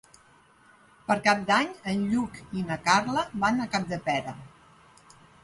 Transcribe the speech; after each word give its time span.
Per 1.09 1.17
Cap 1.27 1.43
d'Any 1.49 1.69
en 1.91 2.01
Lluc 2.13 2.41
i 2.61 2.65
na 2.71 2.79
Carla 2.89 3.27
van 3.45 3.61
a 3.61 3.69
Capdepera. 3.77 4.35